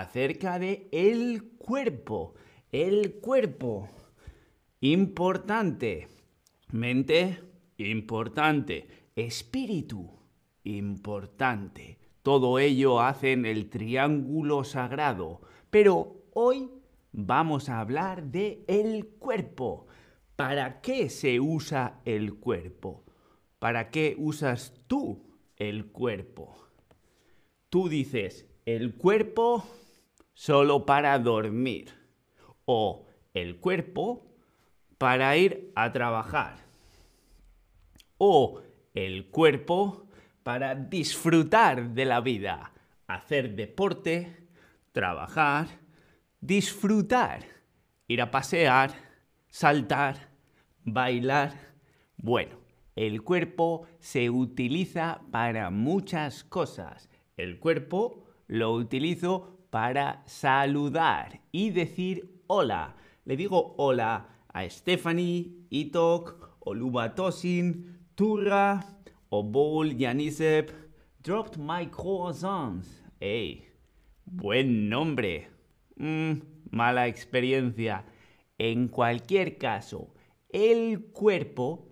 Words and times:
acerca 0.00 0.58
de 0.58 0.88
el 0.92 1.42
cuerpo. 1.58 2.34
El 2.70 3.14
cuerpo. 3.20 3.88
Importante. 4.80 6.08
Mente, 6.70 7.40
importante. 7.78 8.88
Espíritu, 9.16 10.10
importante. 10.64 11.98
Todo 12.22 12.58
ello 12.58 13.00
hacen 13.00 13.46
el 13.46 13.70
triángulo 13.70 14.64
sagrado. 14.64 15.40
Pero 15.70 16.24
hoy 16.34 16.70
vamos 17.12 17.68
a 17.68 17.80
hablar 17.80 18.24
de 18.24 18.64
el 18.68 19.06
cuerpo. 19.06 19.86
¿Para 20.36 20.80
qué 20.80 21.10
se 21.10 21.40
usa 21.40 22.00
el 22.04 22.34
cuerpo? 22.34 23.04
¿Para 23.58 23.90
qué 23.90 24.14
usas 24.18 24.74
tú 24.86 25.24
el 25.56 25.86
cuerpo? 25.86 26.54
Tú 27.70 27.88
dices, 27.88 28.46
el 28.64 28.94
cuerpo 28.94 29.64
solo 30.38 30.86
para 30.86 31.18
dormir. 31.18 31.92
O 32.64 33.06
el 33.34 33.56
cuerpo 33.56 34.24
para 34.96 35.36
ir 35.36 35.72
a 35.74 35.90
trabajar. 35.90 36.58
O 38.18 38.62
el 38.94 39.30
cuerpo 39.30 40.06
para 40.44 40.76
disfrutar 40.76 41.90
de 41.90 42.04
la 42.04 42.20
vida. 42.20 42.72
Hacer 43.08 43.56
deporte, 43.56 44.46
trabajar, 44.92 45.66
disfrutar, 46.40 47.44
ir 48.06 48.22
a 48.22 48.30
pasear, 48.30 48.92
saltar, 49.48 50.28
bailar. 50.84 51.52
Bueno, 52.16 52.60
el 52.94 53.22
cuerpo 53.22 53.88
se 53.98 54.30
utiliza 54.30 55.20
para 55.32 55.70
muchas 55.70 56.44
cosas. 56.44 57.10
El 57.36 57.58
cuerpo 57.58 58.24
lo 58.46 58.72
utilizo 58.72 59.57
para 59.70 60.22
saludar 60.26 61.40
y 61.52 61.70
decir 61.70 62.42
hola. 62.46 62.96
Le 63.24 63.36
digo 63.36 63.74
hola 63.76 64.28
a 64.52 64.68
Stephanie, 64.68 65.66
Itok, 65.70 66.56
Olubatosin, 66.60 67.98
Turra, 68.14 68.84
Obol, 69.30 69.96
Yanisep. 69.96 70.70
Dropped 71.22 71.58
my 71.58 71.86
croissants. 71.86 73.02
¡Ey! 73.20 73.66
Buen 74.24 74.88
nombre. 74.88 75.48
Mm, 75.96 76.40
mala 76.70 77.06
experiencia. 77.06 78.04
En 78.56 78.88
cualquier 78.88 79.58
caso, 79.58 80.14
el 80.48 81.06
cuerpo 81.12 81.88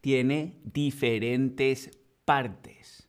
tiene 0.00 0.60
diferentes 0.64 1.90
partes. 2.24 3.08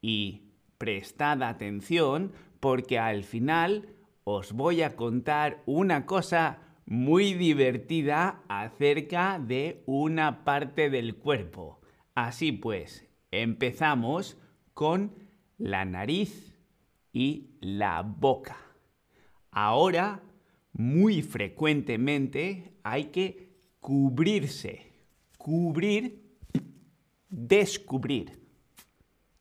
Y 0.00 0.42
prestad 0.78 1.42
atención 1.42 2.32
porque 2.62 2.96
al 2.96 3.24
final 3.24 3.88
os 4.22 4.52
voy 4.52 4.82
a 4.82 4.94
contar 4.94 5.64
una 5.66 6.06
cosa 6.06 6.60
muy 6.86 7.34
divertida 7.34 8.40
acerca 8.46 9.40
de 9.40 9.82
una 9.84 10.44
parte 10.44 10.88
del 10.88 11.16
cuerpo. 11.16 11.80
Así 12.14 12.52
pues, 12.52 13.04
empezamos 13.32 14.38
con 14.74 15.12
la 15.58 15.84
nariz 15.84 16.56
y 17.12 17.50
la 17.60 18.02
boca. 18.02 18.58
Ahora, 19.50 20.22
muy 20.72 21.20
frecuentemente 21.22 22.78
hay 22.84 23.06
que 23.06 23.56
cubrirse. 23.80 24.92
Cubrir, 25.36 26.22
descubrir. 27.28 28.38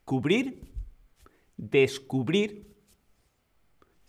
Cubrir, 0.06 0.60
descubrir. 1.56 2.71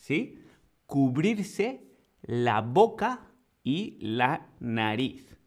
¿Sí? 0.03 0.42
Cubrirse 0.86 1.84
la 2.22 2.61
boca 2.61 3.31
y 3.62 3.98
la 4.00 4.48
nariz. 4.59 5.39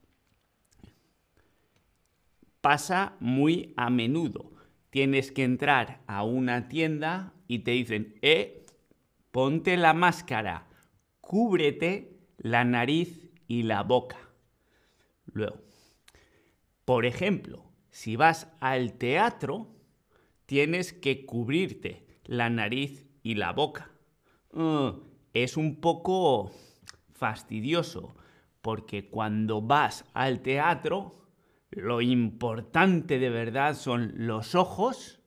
Pasa 2.61 3.17
muy 3.19 3.73
a 3.75 3.89
menudo. 3.89 4.53
Tienes 4.91 5.33
que 5.33 5.43
entrar 5.43 6.03
a 6.07 6.23
una 6.23 6.69
tienda 6.69 7.33
y 7.49 7.59
te 7.59 7.71
dicen, 7.71 8.15
eh, 8.21 8.65
ponte 9.31 9.75
la 9.75 9.93
máscara, 9.93 10.67
cúbrete 11.19 12.17
la 12.37 12.63
nariz 12.63 13.29
y 13.49 13.63
la 13.63 13.83
boca. 13.83 14.17
Luego, 15.25 15.57
por 16.85 17.05
ejemplo, 17.05 17.65
si 17.89 18.15
vas 18.15 18.47
al 18.61 18.93
teatro, 18.93 19.67
tienes 20.45 20.93
que 20.93 21.25
cubrirte 21.25 22.07
la 22.23 22.49
nariz 22.49 23.05
y 23.21 23.35
la 23.35 23.51
boca. 23.51 23.91
Uh, 24.55 25.01
es 25.33 25.57
un 25.57 25.81
poco 25.81 26.51
fastidioso, 27.13 28.15
porque 28.61 29.09
cuando 29.09 29.61
vas 29.61 30.05
al 30.13 30.41
teatro, 30.41 31.27
lo 31.71 32.01
importante 32.01 33.19
de 33.19 33.29
verdad 33.29 33.75
son 33.75 34.13
los 34.15 34.55
ojos 34.55 35.19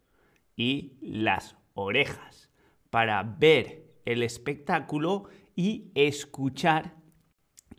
y 0.56 0.96
las 1.02 1.56
orejas 1.74 2.50
para 2.88 3.22
ver 3.22 4.00
el 4.06 4.22
espectáculo 4.22 5.28
y 5.54 5.92
escuchar 5.94 6.96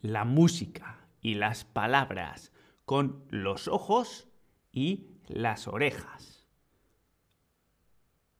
la 0.01 0.25
música 0.25 1.07
y 1.19 1.33
las 1.33 1.65
palabras 1.65 2.51
con 2.85 3.25
los 3.29 3.67
ojos 3.67 4.27
y 4.71 5.07
las 5.27 5.67
orejas. 5.67 6.47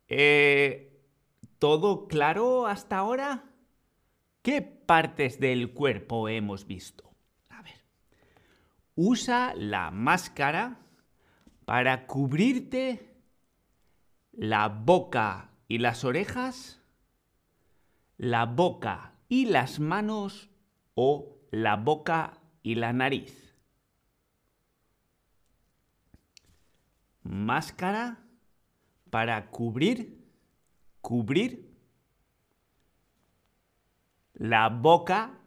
Eh, 0.08 0.89
¿Todo 1.60 2.08
claro 2.08 2.68
hasta 2.68 2.98
ahora? 2.98 3.44
¿Qué 4.42 4.62
partes 4.62 5.40
del 5.40 5.74
cuerpo 5.74 6.30
hemos 6.30 6.66
visto? 6.66 7.14
A 7.50 7.62
ver. 7.62 7.84
Usa 8.96 9.54
la 9.56 9.92
máscara 9.92 10.80
para 11.66 12.08
cubrirte 12.08 13.14
la 14.32 14.70
boca 14.70 15.52
y 15.68 15.80
las 15.80 16.06
orejas, 16.06 16.82
la 18.18 18.46
boca 18.46 19.14
y 19.28 19.46
las 19.46 19.80
manos 19.82 20.50
o 20.96 21.38
la 21.52 21.76
boca 21.76 22.40
y 22.64 22.76
la 22.76 22.94
nariz. 22.94 23.54
Máscara 27.24 28.24
para 29.10 29.50
cubrir, 29.50 30.19
cubrir 31.02 31.70
la 34.34 34.70
boca 34.70 35.40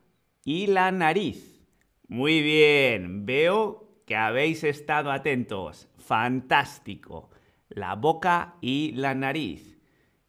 y 0.45 0.67
la 0.67 0.93
nariz. 0.93 1.65
Muy 2.09 2.43
bien, 2.43 3.25
veo 3.25 4.03
que 4.07 4.17
habéis 4.17 4.65
estado 4.65 5.11
atentos. 5.11 5.89
Fantástico. 5.97 7.31
La 7.69 7.95
boca 7.95 8.57
y 8.61 8.93
la 8.93 9.15
nariz. 9.15 9.79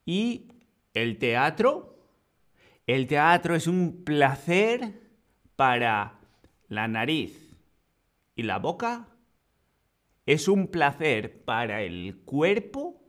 ¿Y 0.06 0.48
el 0.94 1.18
teatro? 1.18 1.98
El 2.88 3.08
teatro 3.08 3.56
es 3.56 3.68
un 3.68 4.04
placer 4.04 5.02
para 5.56 6.20
la 6.68 6.88
nariz. 6.88 7.58
¿Y 8.36 8.44
la 8.44 8.60
boca? 8.60 9.10
¿Es 10.26 10.48
un 10.48 10.68
placer 10.68 11.44
para 11.44 11.82
el 11.82 12.22
cuerpo 12.24 13.02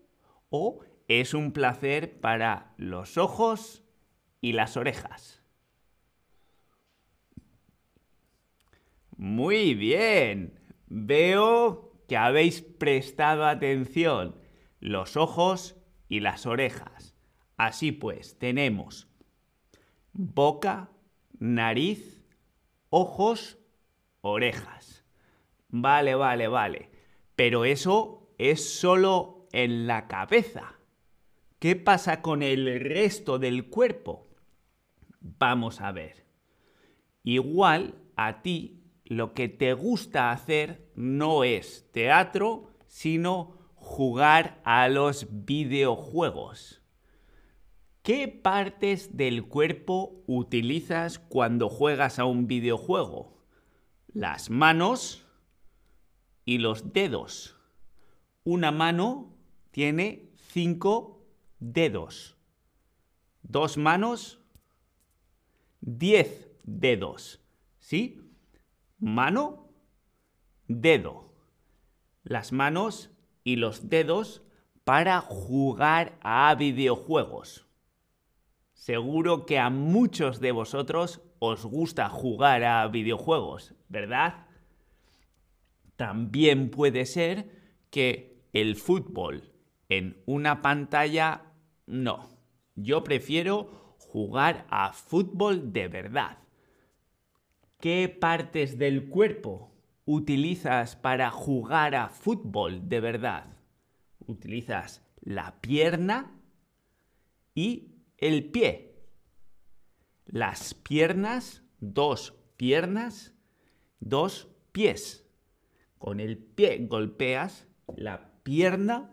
o 0.50 0.80
es 1.08 1.34
un 1.34 1.52
placer 1.52 2.20
para 2.20 2.74
los 2.76 3.18
ojos 3.18 3.82
y 4.40 4.52
las 4.52 4.76
orejas? 4.76 5.42
Muy 9.16 9.74
bien. 9.74 10.60
Veo 10.86 11.92
que 12.08 12.16
habéis 12.16 12.62
prestado 12.62 13.46
atención. 13.46 14.36
Los 14.80 15.16
ojos 15.16 15.76
y 16.08 16.20
las 16.20 16.46
orejas. 16.46 17.14
Así 17.56 17.92
pues, 17.92 18.38
tenemos 18.38 19.08
boca, 20.14 20.90
nariz, 21.38 22.24
ojos, 22.88 23.58
orejas. 24.20 25.04
Vale, 25.68 26.14
vale, 26.14 26.48
vale. 26.48 26.90
Pero 27.36 27.64
eso 27.64 28.32
es 28.38 28.78
solo 28.78 29.48
en 29.52 29.86
la 29.86 30.06
cabeza. 30.06 30.78
¿Qué 31.64 31.76
pasa 31.76 32.20
con 32.20 32.42
el 32.42 32.78
resto 32.78 33.38
del 33.38 33.70
cuerpo? 33.70 34.28
Vamos 35.22 35.80
a 35.80 35.92
ver. 35.92 36.26
Igual 37.22 37.94
a 38.16 38.42
ti 38.42 38.82
lo 39.06 39.32
que 39.32 39.48
te 39.48 39.72
gusta 39.72 40.30
hacer 40.30 40.92
no 40.94 41.42
es 41.42 41.90
teatro, 41.90 42.68
sino 42.86 43.56
jugar 43.76 44.60
a 44.64 44.90
los 44.90 45.26
videojuegos. 45.30 46.82
¿Qué 48.02 48.28
partes 48.28 49.16
del 49.16 49.48
cuerpo 49.48 50.22
utilizas 50.26 51.18
cuando 51.18 51.70
juegas 51.70 52.18
a 52.18 52.26
un 52.26 52.46
videojuego? 52.46 53.42
Las 54.12 54.50
manos 54.50 55.26
y 56.44 56.58
los 56.58 56.92
dedos. 56.92 57.56
Una 58.44 58.70
mano 58.70 59.34
tiene 59.70 60.28
cinco 60.36 61.13
dedos. 61.72 62.36
dos 63.42 63.78
manos, 63.78 64.38
diez 65.80 66.50
dedos. 66.62 67.40
¿Sí? 67.78 68.20
Mano, 68.98 69.68
dedo. 70.68 71.32
Las 72.22 72.52
manos 72.52 73.10
y 73.44 73.56
los 73.56 73.88
dedos 73.88 74.42
para 74.84 75.20
jugar 75.20 76.18
a 76.20 76.54
videojuegos. 76.54 77.66
Seguro 78.72 79.46
que 79.46 79.58
a 79.58 79.70
muchos 79.70 80.40
de 80.40 80.52
vosotros 80.52 81.22
os 81.38 81.64
gusta 81.64 82.08
jugar 82.08 82.64
a 82.64 82.86
videojuegos, 82.88 83.74
¿verdad? 83.88 84.46
También 85.96 86.70
puede 86.70 87.06
ser 87.06 87.50
que 87.90 88.42
el 88.52 88.76
fútbol 88.76 89.54
en 89.88 90.22
una 90.26 90.62
pantalla, 90.62 91.42
no. 91.86 92.28
Yo 92.74 93.04
prefiero 93.04 93.96
jugar 93.98 94.66
a 94.70 94.92
fútbol 94.92 95.72
de 95.72 95.88
verdad. 95.88 96.38
¿Qué 97.80 98.08
partes 98.08 98.78
del 98.78 99.08
cuerpo 99.08 99.72
utilizas 100.04 100.96
para 100.96 101.30
jugar 101.30 101.94
a 101.94 102.08
fútbol 102.08 102.88
de 102.88 103.00
verdad? 103.00 103.56
Utilizas 104.26 105.02
la 105.20 105.60
pierna 105.60 106.32
y 107.54 107.94
el 108.18 108.50
pie. 108.50 108.94
Las 110.26 110.74
piernas, 110.74 111.62
dos 111.80 112.34
piernas, 112.56 113.34
dos 114.00 114.48
pies. 114.72 115.26
Con 115.98 116.20
el 116.20 116.38
pie 116.38 116.86
golpeas 116.88 117.66
la 117.96 118.30
pierna, 118.42 119.10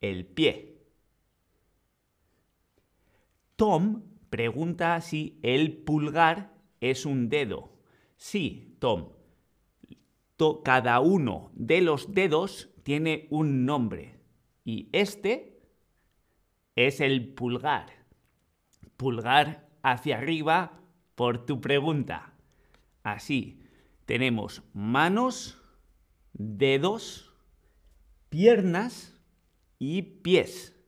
el 0.00 0.26
pie. 0.26 0.71
Tom 3.62 4.02
pregunta 4.28 5.00
si 5.00 5.38
el 5.40 5.84
pulgar 5.84 6.52
es 6.80 7.06
un 7.06 7.28
dedo. 7.28 7.70
Sí, 8.16 8.76
Tom. 8.80 9.10
cada 10.64 10.98
uno 10.98 11.52
de 11.54 11.80
los 11.80 12.12
dedos 12.12 12.70
tiene 12.82 13.28
un 13.30 13.64
nombre 13.64 14.18
y 14.64 14.88
este 14.90 15.62
es 16.74 17.00
el 17.00 17.34
pulgar. 17.34 17.86
Pulgar 18.96 19.68
hacia 19.84 20.18
arriba 20.18 20.80
por 21.14 21.46
tu 21.46 21.60
pregunta. 21.60 22.34
Así, 23.04 23.62
tenemos 24.06 24.64
manos, 24.74 25.62
dedos, 26.32 27.32
piernas 28.28 29.16
y 29.78 30.02
pies. 30.02 30.81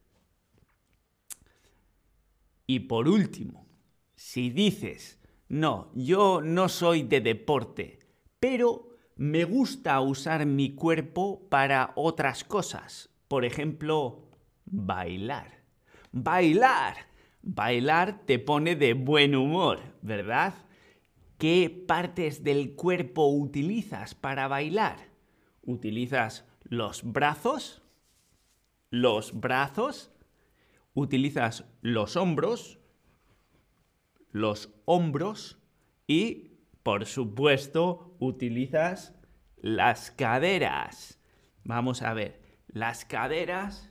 Y 2.66 2.80
por 2.80 3.08
último, 3.08 3.66
si 4.14 4.50
dices 4.50 5.18
no, 5.48 5.90
yo 5.94 6.40
no 6.42 6.68
soy 6.68 7.02
de 7.02 7.20
deporte, 7.20 7.98
pero 8.40 8.88
me 9.16 9.44
gusta 9.44 10.00
usar 10.00 10.46
mi 10.46 10.74
cuerpo 10.74 11.46
para 11.48 11.92
otras 11.96 12.44
cosas. 12.44 13.10
Por 13.28 13.44
ejemplo, 13.44 14.30
bailar. 14.64 15.62
Bailar. 16.12 16.96
Bailar 17.42 18.24
te 18.24 18.38
pone 18.38 18.74
de 18.74 18.94
buen 18.94 19.36
humor, 19.36 19.80
¿verdad? 20.00 20.54
¿Qué 21.36 21.84
partes 21.86 22.42
del 22.42 22.74
cuerpo 22.74 23.28
utilizas 23.28 24.14
para 24.14 24.48
bailar? 24.48 24.96
¿Utilizas 25.62 26.46
los 26.62 27.02
brazos? 27.04 27.82
¿Los 28.88 29.38
brazos? 29.38 30.10
¿Utilizas 30.94 31.64
los 31.82 32.16
hombros? 32.16 32.78
los 34.34 34.68
hombros 34.84 35.58
y, 36.08 36.58
por 36.82 37.06
supuesto, 37.06 38.16
utilizas 38.18 39.14
las 39.56 40.10
caderas. 40.10 41.20
Vamos 41.62 42.02
a 42.02 42.12
ver, 42.12 42.42
las 42.66 43.04
caderas... 43.04 43.90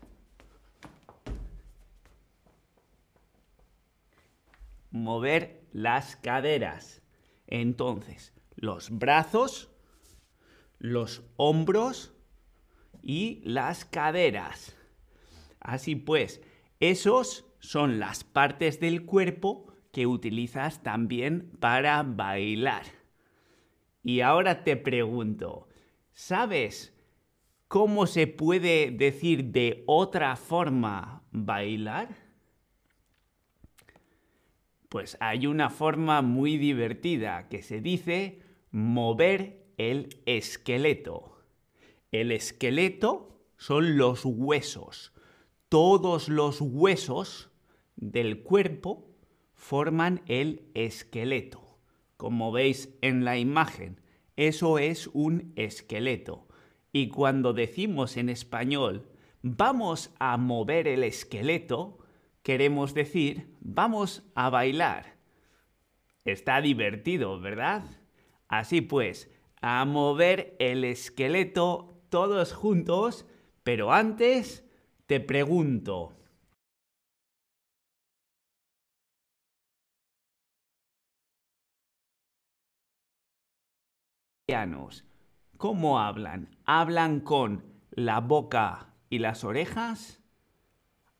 Mover 4.91 5.65
las 5.71 6.17
caderas. 6.17 7.01
Entonces, 7.47 8.31
los 8.55 8.91
brazos, 8.91 9.71
los 10.77 11.23
hombros 11.37 12.13
y 13.01 13.41
las 13.43 13.85
caderas. 13.85 14.75
Así 15.59 15.95
pues, 15.95 16.41
esos 16.89 17.45
son 17.59 17.97
las 17.97 18.25
partes 18.25 18.81
del 18.81 19.05
cuerpo 19.05 19.73
que 19.93 20.05
utilizas 20.05 20.83
también 20.83 21.49
para 21.61 22.03
bailar. 22.03 22.83
Y 24.03 24.19
ahora 24.19 24.65
te 24.65 24.75
pregunto, 24.75 25.69
¿sabes 26.11 26.93
cómo 27.69 28.05
se 28.05 28.27
puede 28.27 28.91
decir 28.91 29.45
de 29.45 29.85
otra 29.87 30.35
forma 30.35 31.23
bailar? 31.31 32.09
Pues 34.89 35.15
hay 35.21 35.47
una 35.47 35.69
forma 35.69 36.21
muy 36.21 36.57
divertida 36.57 37.47
que 37.47 37.63
se 37.63 37.79
dice 37.79 38.41
mover 38.71 39.67
el 39.77 40.21
esqueleto. 40.25 41.37
El 42.11 42.33
esqueleto 42.33 43.39
son 43.55 43.97
los 43.97 44.25
huesos. 44.25 45.12
Todos 45.73 46.29
los 46.29 46.61
huesos 46.61 47.49
del 47.95 48.43
cuerpo 48.43 49.09
forman 49.55 50.21
el 50.27 50.69
esqueleto. 50.75 51.79
Como 52.15 52.51
veis 52.51 52.95
en 53.01 53.25
la 53.25 53.39
imagen, 53.39 53.99
eso 54.35 54.77
es 54.77 55.09
un 55.13 55.51
esqueleto. 55.55 56.47
Y 56.91 57.07
cuando 57.07 57.53
decimos 57.53 58.17
en 58.17 58.29
español, 58.29 59.09
vamos 59.41 60.13
a 60.19 60.37
mover 60.37 60.87
el 60.87 61.03
esqueleto, 61.03 61.97
queremos 62.43 62.93
decir, 62.93 63.57
vamos 63.59 64.29
a 64.35 64.51
bailar. 64.51 65.15
Está 66.23 66.61
divertido, 66.61 67.39
¿verdad? 67.39 67.83
Así 68.47 68.81
pues, 68.81 69.33
a 69.59 69.83
mover 69.85 70.55
el 70.59 70.83
esqueleto 70.83 71.99
todos 72.09 72.53
juntos, 72.53 73.25
pero 73.63 73.91
antes 73.91 74.62
te 75.05 75.19
pregunto, 75.19 76.13
¿Cómo 85.57 85.99
hablan? 85.99 86.57
¿Hablan 86.65 87.21
con 87.21 87.63
la 87.91 88.19
boca 88.19 88.93
y 89.09 89.19
las 89.19 89.43
orejas? 89.43 90.21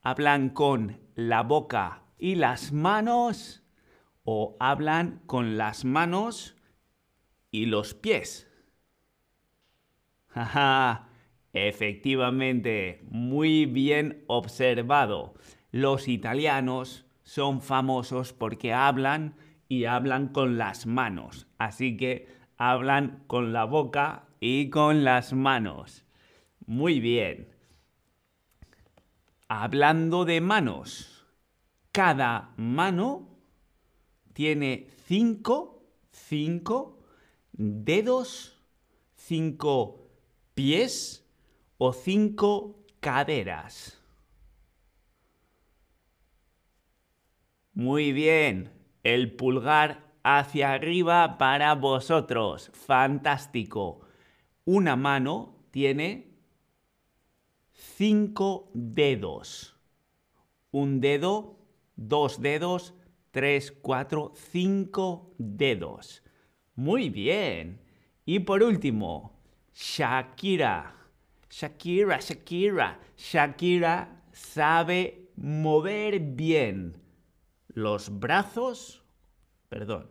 ¿Hablan 0.02 0.50
con 0.50 1.00
la 1.16 1.42
boca 1.42 2.04
y 2.18 2.36
las 2.36 2.74
manos? 2.74 3.64
¿O 4.24 4.56
hablan 4.60 5.22
con 5.26 5.58
las 5.58 5.86
manos 5.86 6.56
y 7.50 7.66
los 7.66 7.94
pies? 7.94 8.48
Jaja, 10.28 11.08
efectivamente, 11.54 13.02
muy 13.10 13.66
bien 13.66 14.24
observado. 14.28 15.36
Los 15.72 16.08
italianos 16.08 17.06
son 17.24 17.62
famosos 17.62 18.34
porque 18.34 18.74
hablan 18.74 19.36
y 19.70 19.86
hablan 19.86 20.28
con 20.28 20.58
las 20.58 20.86
manos. 20.86 21.48
Así 21.58 21.96
que 21.98 22.28
hablan 22.58 23.24
con 23.28 23.54
la 23.54 23.66
boca 23.66 24.26
y 24.40 24.70
con 24.70 25.04
las 25.04 25.34
manos. 25.34 26.06
Muy 26.66 27.00
bien. 27.00 27.50
Hablando 29.48 30.26
de 30.26 30.42
manos, 30.42 31.26
cada 31.92 32.54
mano 32.58 33.30
tiene 34.34 34.88
cinco, 35.06 35.84
cinco 36.12 37.00
dedos, 37.52 38.60
cinco 39.16 40.10
pies 40.56 41.23
o 41.78 41.94
cinco 41.94 42.86
caderas. 43.00 44.00
Muy 47.74 48.12
bien. 48.12 48.72
El 49.04 49.36
pulgar 49.36 50.14
hacia 50.24 50.72
arriba 50.72 51.38
para 51.38 51.74
vosotros. 51.76 52.72
Fantástico. 52.74 54.02
Una 54.66 54.96
mano 54.96 55.56
tiene 55.72 56.38
cinco 57.74 58.70
dedos. 58.74 59.76
Un 60.72 61.02
dedo, 61.02 61.58
dos 61.96 62.42
dedos, 62.42 62.94
tres, 63.32 63.72
cuatro, 63.72 64.32
cinco 64.36 65.34
dedos. 65.38 66.24
Muy 66.76 67.10
bien. 67.10 67.82
Y 68.26 68.40
por 68.40 68.64
último, 68.64 69.40
Shakira. 69.74 71.03
Shakira, 71.54 72.18
Shakira. 72.18 72.98
Shakira 73.16 74.08
sabe 74.32 75.30
mover 75.36 76.20
bien. 76.20 77.04
los 77.76 78.20
brazos, 78.20 79.04
perdón. 79.70 80.10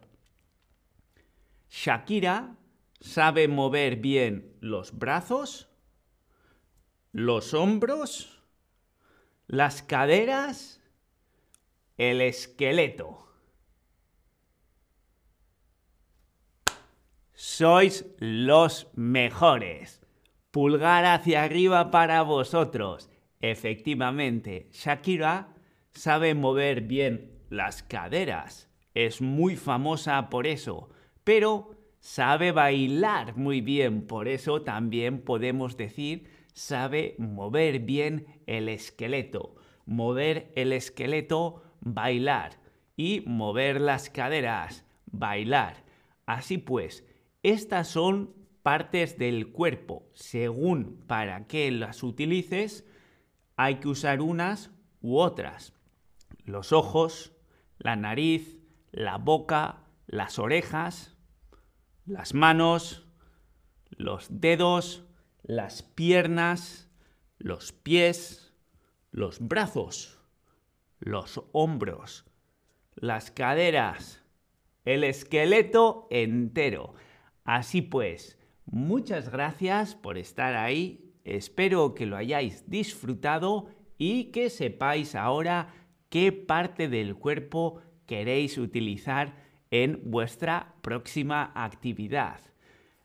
Shakira 1.70 2.56
sabe 3.00 3.49
mover 3.49 3.96
bien 3.96 4.56
los 4.61 4.99
brazos, 4.99 5.68
los 7.12 7.54
hombros, 7.54 8.42
las 9.46 9.82
caderas, 9.82 10.80
el 11.96 12.20
esqueleto. 12.20 13.18
Sois 17.34 18.04
los 18.18 18.88
mejores. 18.94 20.01
Pulgar 20.52 21.06
hacia 21.06 21.44
arriba 21.44 21.90
para 21.90 22.21
vosotros. 22.21 23.09
Efectivamente, 23.40 24.68
Shakira 24.71 25.49
sabe 25.92 26.35
mover 26.35 26.82
bien 26.82 27.32
las 27.49 27.82
caderas. 27.82 28.68
Es 28.92 29.23
muy 29.23 29.56
famosa 29.56 30.28
por 30.28 30.47
eso. 30.47 30.90
Pero 31.25 31.71
sabe 32.00 32.52
bailar 32.52 33.35
muy 33.35 33.62
bien. 33.62 34.06
Por 34.06 34.28
eso 34.28 34.61
también 34.61 35.23
podemos 35.23 35.78
decir 35.78 36.28
sabe 36.52 37.14
mover 37.16 37.78
bien 37.78 38.26
el 38.47 38.68
esqueleto. 38.68 39.54
Mover 39.87 40.52
el 40.54 40.75
esqueleto, 40.75 41.62
bailar. 41.80 42.61
Y 42.94 43.23
mover 43.25 43.80
las 43.80 44.11
caderas, 44.11 44.85
bailar. 45.06 45.82
Así 46.26 46.59
pues, 46.59 47.06
estas 47.42 47.88
son 47.88 48.35
partes 48.62 49.19
del 49.19 49.52
cuerpo. 49.52 50.09
Según 50.14 51.04
para 51.07 51.47
qué 51.47 51.71
las 51.71 52.02
utilices, 52.02 52.87
hay 53.57 53.76
que 53.76 53.88
usar 53.88 54.21
unas 54.21 54.71
u 55.00 55.19
otras. 55.19 55.75
Los 56.45 56.73
ojos, 56.73 57.33
la 57.78 57.97
nariz, 57.97 58.59
la 58.90 59.19
boca, 59.19 59.85
las 60.07 60.38
orejas, 60.38 61.16
las 62.07 62.35
manos, 62.35 63.07
los 63.90 64.26
dedos, 64.40 65.04
las 65.42 65.83
piernas, 65.83 66.90
los 67.38 67.73
pies, 67.73 68.54
los 69.11 69.40
brazos, 69.40 70.21
los 70.99 71.42
hombros, 71.52 72.25
las 72.95 73.31
caderas, 73.31 74.23
el 74.85 75.04
esqueleto 75.04 76.07
entero. 76.11 76.95
Así 77.45 77.83
pues, 77.83 78.38
muchas 78.66 79.31
gracias 79.31 79.95
por 79.95 80.19
estar 80.19 80.54
ahí, 80.54 81.14
espero 81.25 81.95
que 81.95 82.07
lo 82.07 82.16
hayáis 82.16 82.69
disfrutado 82.69 83.69
y 83.99 84.33
que 84.33 84.50
sepáis 84.50 85.14
ahora 85.14 85.75
qué 86.09 86.33
parte 86.33 86.88
del 86.88 87.16
cuerpo 87.16 87.81
queréis 88.07 88.59
utilizar 88.59 89.37
en 89.71 90.02
vuestra 90.04 90.75
próxima 90.83 91.52
actividad. 91.54 92.40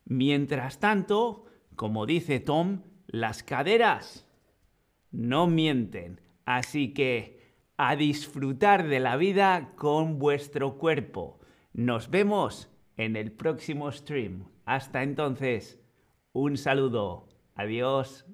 Mientras 0.06 0.80
tanto, 0.80 1.46
como 1.76 2.06
dice 2.06 2.40
Tom, 2.40 2.82
las 3.08 3.44
caderas 3.44 4.28
no 5.12 5.48
mienten, 5.48 6.20
así 6.46 6.94
que 6.94 7.38
a 7.78 7.96
disfrutar 7.96 8.88
de 8.88 9.00
la 9.00 9.16
vida 9.18 9.74
con 9.76 10.20
vuestro 10.20 10.78
cuerpo. 10.78 11.40
Nos 11.74 12.10
vemos 12.10 12.70
en 12.98 13.16
el 13.16 13.32
próximo 13.32 13.92
stream. 13.92 14.46
Hasta 14.68 15.02
entonces, 15.02 15.80
un 16.34 16.58
saludo. 16.58 17.30
Adiós. 17.56 18.26